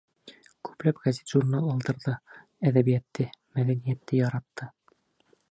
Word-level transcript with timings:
Күпләп 0.69 1.01
гәзит-журнал 1.03 1.67
алдырҙы, 1.73 2.15
әҙәбиәтте, 2.71 3.27
мәҙәниәтте 3.61 4.21
яратты. 4.27 4.73